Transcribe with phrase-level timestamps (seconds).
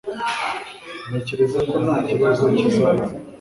[1.07, 3.15] Ntekereza ko nta kibazo kizabaho